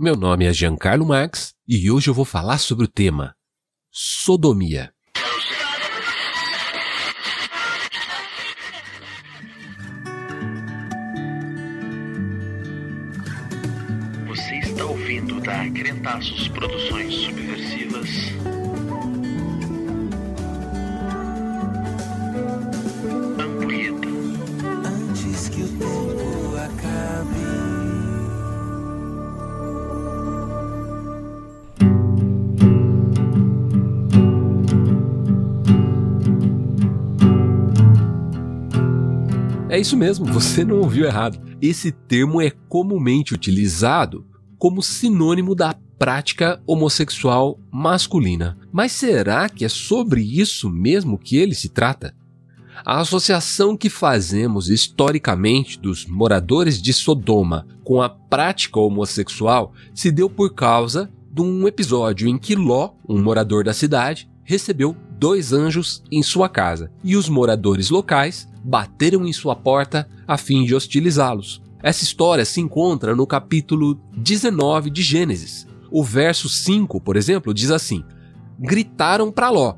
Meu 0.00 0.14
nome 0.14 0.46
é 0.46 0.52
Giancarlo 0.52 1.04
Marx 1.04 1.54
e 1.66 1.90
hoje 1.90 2.08
eu 2.08 2.14
vou 2.14 2.24
falar 2.24 2.58
sobre 2.58 2.84
o 2.84 2.88
tema 2.88 3.34
sodomia. 3.90 4.92
Você 14.28 14.54
está 14.60 14.84
ouvindo 14.84 15.40
da 15.40 15.68
Crentaços 15.70 16.46
Produções 16.46 17.12
Subversivas. 17.14 18.57
É 39.78 39.80
isso 39.80 39.96
mesmo, 39.96 40.26
você 40.26 40.64
não 40.64 40.78
ouviu 40.78 41.04
errado. 41.06 41.40
Esse 41.62 41.92
termo 41.92 42.42
é 42.42 42.50
comumente 42.50 43.32
utilizado 43.32 44.26
como 44.58 44.82
sinônimo 44.82 45.54
da 45.54 45.72
prática 45.96 46.60
homossexual 46.66 47.60
masculina. 47.70 48.58
Mas 48.72 48.90
será 48.90 49.48
que 49.48 49.64
é 49.64 49.68
sobre 49.68 50.20
isso 50.20 50.68
mesmo 50.68 51.16
que 51.16 51.36
ele 51.36 51.54
se 51.54 51.68
trata? 51.68 52.12
A 52.84 52.98
associação 52.98 53.76
que 53.76 53.88
fazemos 53.88 54.68
historicamente 54.68 55.78
dos 55.78 56.06
moradores 56.06 56.82
de 56.82 56.92
Sodoma 56.92 57.64
com 57.84 58.02
a 58.02 58.08
prática 58.08 58.80
homossexual 58.80 59.72
se 59.94 60.10
deu 60.10 60.28
por 60.28 60.54
causa 60.54 61.08
de 61.30 61.40
um 61.40 61.68
episódio 61.68 62.26
em 62.26 62.36
que 62.36 62.56
Ló, 62.56 62.94
um 63.08 63.22
morador 63.22 63.62
da 63.62 63.72
cidade, 63.72 64.28
recebeu 64.42 64.96
dois 65.20 65.52
anjos 65.52 66.02
em 66.10 66.20
sua 66.20 66.48
casa 66.48 66.90
e 67.04 67.16
os 67.16 67.28
moradores 67.28 67.90
locais 67.90 68.48
bateram 68.68 69.26
em 69.26 69.32
sua 69.32 69.56
porta 69.56 70.06
a 70.26 70.36
fim 70.36 70.62
de 70.66 70.74
hostilizá-los. 70.74 71.62
Essa 71.82 72.04
história 72.04 72.44
se 72.44 72.60
encontra 72.60 73.16
no 73.16 73.26
capítulo 73.26 73.98
19 74.14 74.90
de 74.90 75.00
Gênesis. 75.00 75.66
O 75.90 76.04
verso 76.04 76.50
5, 76.50 77.00
por 77.00 77.16
exemplo, 77.16 77.54
diz 77.54 77.70
assim: 77.70 78.04
Gritaram 78.58 79.32
para 79.32 79.48
Ló: 79.48 79.76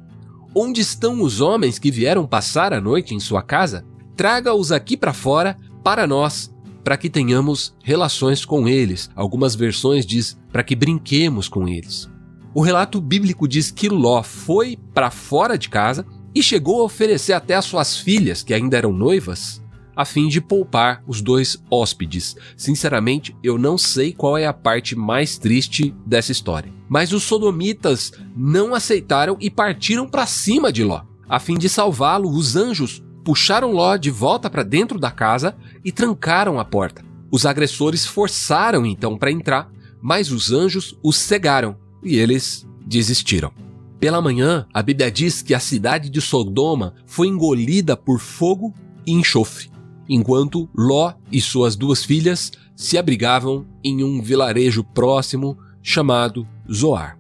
Onde 0.53 0.81
estão 0.81 1.23
os 1.23 1.41
homens 1.41 1.79
que 1.79 1.89
vieram 1.89 2.27
passar 2.27 2.73
a 2.73 2.81
noite 2.81 3.15
em 3.15 3.21
sua 3.21 3.43
casa? 3.43 3.85
Traga-os 4.17 4.73
aqui 4.73 4.97
para 4.97 5.13
fora 5.13 5.57
para 5.85 6.05
nós, 6.05 6.53
para 6.83 6.97
que 6.97 7.09
tenhamos 7.09 7.73
relações 7.85 8.45
com 8.45 8.67
eles. 8.67 9.09
Algumas 9.15 9.55
versões 9.55 10.05
diz 10.05 10.37
para 10.51 10.65
que 10.65 10.75
brinquemos 10.75 11.49
com 11.49 11.69
eles. 11.69 12.11
O 12.53 12.61
relato 12.61 13.01
bíblico 13.01 13.47
diz 13.47 13.71
que 13.71 13.89
Ló 13.89 14.25
foi 14.25 14.77
para 14.93 15.13
fora 15.13 15.57
de 15.57 15.69
casa 15.69 16.05
e 16.35 16.43
chegou 16.43 16.81
a 16.81 16.85
oferecer 16.85 17.33
até 17.33 17.55
as 17.55 17.65
suas 17.65 17.97
filhas, 17.97 18.43
que 18.43 18.55
ainda 18.55 18.77
eram 18.77 18.93
noivas, 18.93 19.63
a 19.95 20.05
fim 20.05 20.29
de 20.29 20.41
poupar 20.41 21.03
os 21.07 21.21
dois 21.21 21.63
hóspedes. 21.71 22.37
Sinceramente, 22.57 23.37
eu 23.43 23.59
não 23.59 23.77
sei 23.77 24.13
qual 24.13 24.39
é 24.39 24.47
a 24.47 24.53
parte 24.53 24.97
mais 24.97 25.37
triste 25.37 25.95
dessa 26.07 26.33
história. 26.33 26.73
Mas 26.89 27.13
os 27.13 27.23
sodomitas 27.23 28.13
não 28.37 28.75
aceitaram 28.75 29.37
e 29.41 29.51
partiram 29.51 30.09
para 30.09 30.27
cima 30.27 30.73
de 30.73 30.83
Ló. 30.83 31.03
A 31.29 31.39
fim 31.39 31.59
de 31.59 31.69
salvá-lo, 31.69 32.31
os 32.31 32.57
anjos 32.57 33.03
puxaram 33.25 33.73
Ló 33.73 33.97
de 33.97 34.11
volta 34.11 34.49
para 34.49 34.63
dentro 34.63 34.99
da 34.99 35.11
casa 35.11 35.57
e 35.85 35.93
trancaram 35.93 36.59
a 36.59 36.65
porta. 36.65 37.05
Os 37.31 37.47
agressores 37.47 38.07
forçaram 38.07 38.85
então 38.85 39.17
para 39.17 39.31
entrar, 39.31 39.71
mas 40.01 40.33
os 40.33 40.51
anjos 40.51 40.99
os 41.03 41.17
cegaram 41.17 41.77
e 42.03 42.17
eles 42.17 42.67
desistiram. 42.87 43.53
Pela 44.01 44.23
manhã, 44.23 44.67
a 44.73 44.83
Bíblia 44.83 45.11
diz 45.11 45.43
que 45.43 45.53
a 45.53 45.61
cidade 45.61 46.09
de 46.09 46.23
Sodoma 46.23 46.95
foi 47.05 47.29
engolida 47.29 47.95
por 47.95 48.19
fogo 48.19 48.73
e 49.07 49.13
enxofre, 49.13 49.71
enquanto 50.09 50.71
Ló 50.75 51.13
e 51.31 51.39
suas 51.39 51.77
duas 51.77 52.03
filhas 52.03 52.51
se 52.75 52.97
abrigavam 52.97 53.67
em 53.85 54.03
um 54.03 54.23
vilarejo 54.23 54.83
próximo 54.83 55.59
chamado 55.83 56.49
Zoar. 56.73 57.19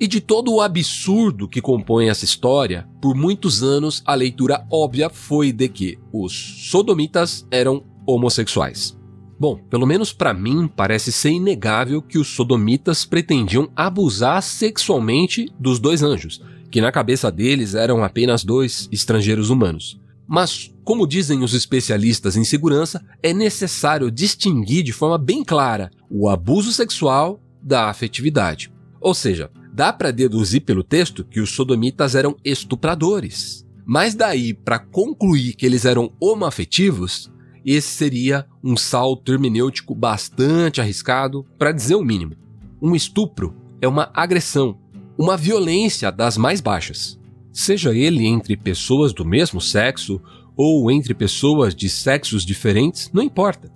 E 0.00 0.08
de 0.08 0.20
todo 0.20 0.52
o 0.52 0.60
absurdo 0.60 1.46
que 1.46 1.60
compõe 1.60 2.08
essa 2.08 2.24
história, 2.24 2.88
por 3.00 3.14
muitos 3.14 3.62
anos 3.62 4.02
a 4.04 4.14
leitura 4.14 4.66
óbvia 4.68 5.08
foi 5.08 5.52
de 5.52 5.68
que 5.68 5.96
os 6.12 6.68
sodomitas 6.70 7.46
eram 7.52 7.84
homossexuais. 8.04 8.98
Bom, 9.40 9.56
pelo 9.70 9.86
menos 9.86 10.12
para 10.12 10.34
mim 10.34 10.68
parece 10.68 11.10
ser 11.10 11.30
inegável 11.30 12.02
que 12.02 12.18
os 12.18 12.28
sodomitas 12.28 13.06
pretendiam 13.06 13.70
abusar 13.74 14.42
sexualmente 14.42 15.50
dos 15.58 15.78
dois 15.78 16.02
anjos, 16.02 16.42
que 16.70 16.78
na 16.78 16.92
cabeça 16.92 17.32
deles 17.32 17.74
eram 17.74 18.04
apenas 18.04 18.44
dois 18.44 18.86
estrangeiros 18.92 19.48
humanos. 19.48 19.98
Mas, 20.28 20.70
como 20.84 21.06
dizem 21.06 21.42
os 21.42 21.54
especialistas 21.54 22.36
em 22.36 22.44
segurança, 22.44 23.02
é 23.22 23.32
necessário 23.32 24.10
distinguir 24.10 24.82
de 24.82 24.92
forma 24.92 25.16
bem 25.16 25.42
clara 25.42 25.90
o 26.10 26.28
abuso 26.28 26.70
sexual 26.70 27.40
da 27.62 27.88
afetividade. 27.88 28.70
Ou 29.00 29.14
seja, 29.14 29.50
dá 29.72 29.90
para 29.90 30.10
deduzir 30.10 30.60
pelo 30.60 30.84
texto 30.84 31.24
que 31.24 31.40
os 31.40 31.50
sodomitas 31.50 32.14
eram 32.14 32.36
estupradores. 32.44 33.66
Mas 33.86 34.14
daí 34.14 34.52
para 34.52 34.78
concluir 34.78 35.54
que 35.54 35.64
eles 35.64 35.86
eram 35.86 36.12
homoafetivos, 36.20 37.32
esse 37.64 37.88
seria 37.88 38.46
um 38.62 38.76
salto 38.76 39.32
hermenêutico 39.32 39.94
bastante 39.94 40.80
arriscado, 40.80 41.44
para 41.58 41.72
dizer 41.72 41.94
o 41.94 42.04
mínimo. 42.04 42.36
Um 42.80 42.94
estupro 42.94 43.54
é 43.80 43.88
uma 43.88 44.10
agressão, 44.14 44.78
uma 45.18 45.36
violência 45.36 46.10
das 46.10 46.36
mais 46.36 46.60
baixas. 46.60 47.18
Seja 47.52 47.94
ele 47.94 48.26
entre 48.26 48.56
pessoas 48.56 49.12
do 49.12 49.24
mesmo 49.24 49.60
sexo 49.60 50.20
ou 50.56 50.90
entre 50.90 51.14
pessoas 51.14 51.74
de 51.74 51.88
sexos 51.88 52.44
diferentes, 52.44 53.10
não 53.12 53.22
importa. 53.22 53.70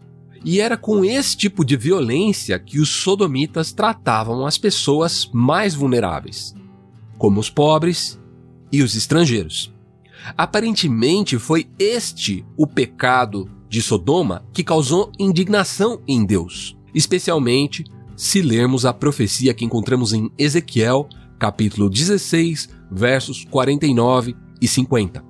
E 0.45 0.61
era 0.61 0.77
com 0.77 1.05
esse 1.05 1.37
tipo 1.37 1.65
de 1.65 1.77
violência 1.77 2.59
que 2.59 2.79
os 2.79 2.91
sodomitas 2.91 3.73
tratavam 3.73 4.47
as 4.47 4.59
pessoas 4.59 5.29
mais 5.33 5.75
vulneráveis, 5.75 6.55
como 7.17 7.41
os 7.41 7.49
pobres 7.49 8.21
e 8.71 8.83
os 8.83 8.95
estrangeiros. 8.95 9.73
Aparentemente 10.37 11.39
foi 11.39 11.67
este 11.79 12.45
o 12.57 12.67
pecado 12.67 13.51
de 13.75 13.83
Sodoma 13.83 14.47
que 14.53 14.63
causou 14.63 15.11
indignação 15.19 16.01
em 16.07 16.25
Deus, 16.25 16.77
especialmente 16.95 17.85
se 18.17 18.41
lermos 18.41 18.87
a 18.87 18.93
profecia 18.93 19.53
que 19.53 19.65
encontramos 19.65 20.13
em 20.13 20.31
Ezequiel, 20.39 21.09
capítulo 21.41 21.91
16, 21.91 22.69
versos 22.89 23.45
49 23.45 24.37
e 24.63 24.69
50. 24.69 25.25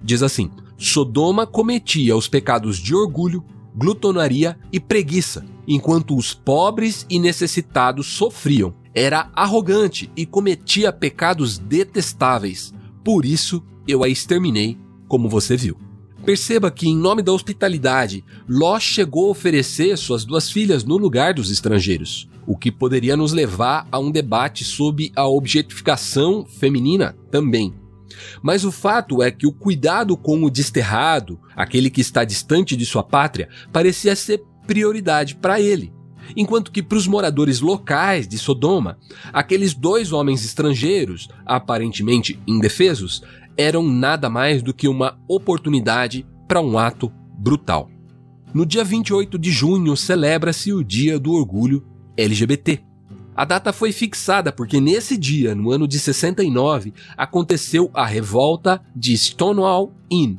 Diz 0.00 0.22
assim: 0.22 0.48
Sodoma 0.76 1.44
cometia 1.44 2.16
os 2.16 2.28
pecados 2.28 2.78
de 2.78 2.94
orgulho, 2.94 3.44
glutonaria 3.74 4.56
e 4.72 4.78
preguiça, 4.78 5.44
enquanto 5.66 6.16
os 6.16 6.32
pobres 6.32 7.04
e 7.10 7.18
necessitados 7.18 8.06
sofriam. 8.06 8.72
Era 8.94 9.28
arrogante 9.34 10.08
e 10.16 10.24
cometia 10.24 10.92
pecados 10.92 11.58
detestáveis. 11.58 12.72
Por 13.02 13.24
isso 13.24 13.60
eu 13.88 14.04
a 14.04 14.08
exterminei, 14.08 14.78
como 15.08 15.28
você 15.28 15.56
viu. 15.56 15.87
Perceba 16.28 16.70
que, 16.70 16.86
em 16.86 16.94
nome 16.94 17.22
da 17.22 17.32
hospitalidade, 17.32 18.22
Ló 18.46 18.78
chegou 18.78 19.28
a 19.28 19.30
oferecer 19.30 19.96
suas 19.96 20.26
duas 20.26 20.50
filhas 20.50 20.84
no 20.84 20.98
lugar 20.98 21.32
dos 21.32 21.50
estrangeiros, 21.50 22.28
o 22.46 22.54
que 22.54 22.70
poderia 22.70 23.16
nos 23.16 23.32
levar 23.32 23.88
a 23.90 23.98
um 23.98 24.10
debate 24.10 24.62
sobre 24.62 25.10
a 25.16 25.26
objetificação 25.26 26.44
feminina 26.44 27.16
também. 27.30 27.72
Mas 28.42 28.62
o 28.62 28.70
fato 28.70 29.22
é 29.22 29.30
que 29.30 29.46
o 29.46 29.52
cuidado 29.52 30.18
com 30.18 30.44
o 30.44 30.50
desterrado, 30.50 31.40
aquele 31.56 31.88
que 31.88 32.02
está 32.02 32.24
distante 32.24 32.76
de 32.76 32.84
sua 32.84 33.02
pátria, 33.02 33.48
parecia 33.72 34.14
ser 34.14 34.42
prioridade 34.66 35.34
para 35.34 35.58
ele. 35.58 35.90
Enquanto 36.36 36.70
que 36.70 36.82
para 36.82 36.98
os 36.98 37.06
moradores 37.06 37.60
locais 37.60 38.28
de 38.28 38.38
Sodoma, 38.38 38.98
aqueles 39.32 39.72
dois 39.72 40.12
homens 40.12 40.44
estrangeiros, 40.44 41.28
aparentemente 41.46 42.38
indefesos, 42.46 43.22
eram 43.58 43.82
nada 43.82 44.30
mais 44.30 44.62
do 44.62 44.72
que 44.72 44.86
uma 44.86 45.18
oportunidade 45.26 46.24
para 46.46 46.60
um 46.60 46.78
ato 46.78 47.12
brutal. 47.36 47.90
No 48.54 48.64
dia 48.64 48.84
28 48.84 49.36
de 49.36 49.50
junho 49.50 49.96
celebra-se 49.96 50.72
o 50.72 50.84
Dia 50.84 51.18
do 51.18 51.32
Orgulho 51.32 51.84
LGBT. 52.16 52.80
A 53.34 53.44
data 53.44 53.72
foi 53.72 53.92
fixada 53.92 54.52
porque 54.52 54.80
nesse 54.80 55.16
dia, 55.16 55.54
no 55.54 55.70
ano 55.70 55.86
de 55.86 55.98
69, 55.98 56.94
aconteceu 57.16 57.90
a 57.92 58.06
revolta 58.06 58.80
de 58.94 59.16
Stonewall 59.16 59.92
Inn, 60.10 60.38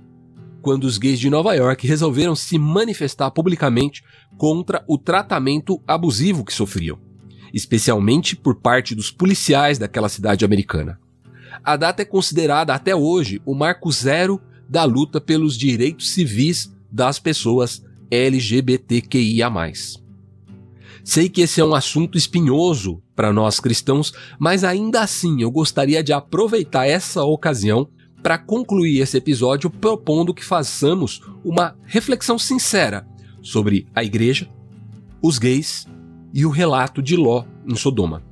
quando 0.61 0.85
os 0.85 0.97
gays 0.97 1.19
de 1.19 1.29
Nova 1.29 1.53
York 1.53 1.85
resolveram 1.87 2.35
se 2.35 2.57
manifestar 2.57 3.31
publicamente 3.31 4.03
contra 4.37 4.83
o 4.87 4.97
tratamento 4.97 5.81
abusivo 5.87 6.43
que 6.43 6.53
sofriam, 6.53 6.97
especialmente 7.53 8.35
por 8.35 8.55
parte 8.55 8.95
dos 8.95 9.11
policiais 9.11 9.77
daquela 9.77 10.09
cidade 10.09 10.43
americana 10.43 10.99
a 11.63 11.75
data 11.75 12.01
é 12.01 12.05
considerada 12.05 12.73
até 12.73 12.95
hoje 12.95 13.41
o 13.45 13.53
marco 13.53 13.91
zero 13.91 14.41
da 14.67 14.83
luta 14.83 15.19
pelos 15.19 15.57
direitos 15.57 16.11
civis 16.11 16.73
das 16.91 17.19
pessoas 17.19 17.83
LGBTQIA. 18.11 19.49
Sei 21.03 21.29
que 21.29 21.41
esse 21.41 21.59
é 21.59 21.65
um 21.65 21.73
assunto 21.73 22.17
espinhoso 22.17 23.01
para 23.15 23.33
nós 23.33 23.59
cristãos, 23.59 24.13
mas 24.37 24.63
ainda 24.63 25.01
assim 25.01 25.41
eu 25.41 25.49
gostaria 25.49 26.03
de 26.03 26.13
aproveitar 26.13 26.85
essa 26.85 27.23
ocasião 27.23 27.89
para 28.21 28.37
concluir 28.37 28.99
esse 28.99 29.17
episódio 29.17 29.69
propondo 29.69 30.33
que 30.33 30.43
façamos 30.43 31.21
uma 31.43 31.75
reflexão 31.85 32.37
sincera 32.37 33.07
sobre 33.41 33.87
a 33.95 34.03
igreja, 34.03 34.49
os 35.21 35.37
gays 35.37 35.87
e 36.33 36.45
o 36.45 36.49
relato 36.49 37.01
de 37.01 37.15
Ló 37.15 37.45
em 37.65 37.75
Sodoma. 37.75 38.28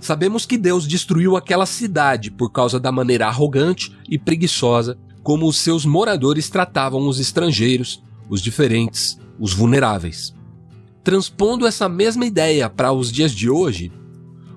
Sabemos 0.00 0.46
que 0.46 0.56
Deus 0.56 0.88
destruiu 0.88 1.36
aquela 1.36 1.66
cidade 1.66 2.30
por 2.30 2.50
causa 2.50 2.80
da 2.80 2.90
maneira 2.90 3.26
arrogante 3.26 3.94
e 4.08 4.18
preguiçosa 4.18 4.98
como 5.22 5.46
os 5.46 5.58
seus 5.58 5.84
moradores 5.84 6.48
tratavam 6.48 7.06
os 7.06 7.20
estrangeiros, 7.20 8.02
os 8.28 8.40
diferentes, 8.40 9.18
os 9.38 9.52
vulneráveis. 9.52 10.34
Transpondo 11.04 11.66
essa 11.66 11.88
mesma 11.88 12.24
ideia 12.24 12.68
para 12.70 12.92
os 12.92 13.12
dias 13.12 13.32
de 13.32 13.50
hoje, 13.50 13.92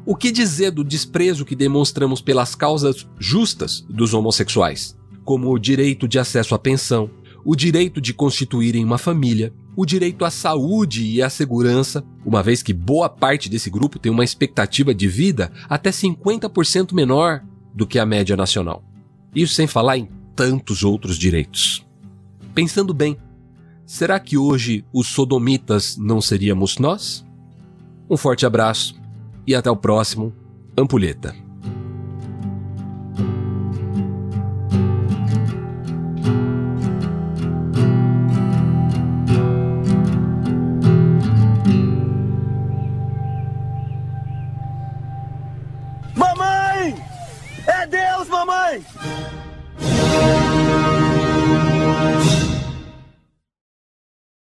o 0.06 0.16
que 0.16 0.31
dizer 0.31 0.72
do 0.72 0.84
desprezo 0.84 1.45
que 1.45 1.56
demonstramos 1.56 2.22
pelas 2.22 2.56
causas 2.56 3.07
justas 3.19 3.86
dos 3.90 4.13
homossexuais, 4.13 4.98
como 5.24 5.51
o 5.51 5.60
direito 5.60 6.07
de 6.07 6.19
acesso 6.19 6.56
à 6.56 6.60
pensão, 6.60 7.10
o 7.45 7.56
direito 7.56 8.00
de 8.00 8.13
constituírem 8.13 8.84
uma 8.84 8.98
família, 8.98 9.54
o 9.75 9.85
direito 9.85 10.23
à 10.25 10.29
saúde 10.29 11.03
e 11.03 11.21
à 11.21 11.29
segurança, 11.29 12.03
uma 12.25 12.43
vez 12.43 12.61
que 12.61 12.73
boa 12.73 13.09
parte 13.09 13.49
desse 13.49 13.69
grupo 13.69 13.99
tem 13.99 14.11
uma 14.11 14.23
expectativa 14.23 14.93
de 14.93 15.07
vida 15.07 15.51
até 15.67 15.89
50% 15.89 16.93
menor 16.93 17.43
do 17.73 17.87
que 17.87 17.97
a 17.97 18.05
média 18.05 18.37
nacional. 18.37 18.83
Isso 19.35 19.55
sem 19.55 19.67
falar 19.67 19.97
em 19.97 20.07
tantos 20.35 20.83
outros 20.83 21.17
direitos. 21.17 21.85
Pensando 22.53 22.93
bem, 22.93 23.17
será 23.85 24.19
que 24.19 24.37
hoje 24.37 24.85
os 24.93 25.07
sodomitas 25.07 25.97
não 25.97 26.21
seríamos 26.21 26.77
nós? 26.77 27.25
Um 28.09 28.17
forte 28.17 28.45
abraço 28.45 28.95
e 29.47 29.55
até 29.55 29.69
o 29.71 29.75
próximo 29.75 30.33
Ampulheta. 30.77 31.35
Mamãe! 47.83 47.85
É 47.85 47.88
Deus, 47.88 48.30
mamãe! 48.30 49.43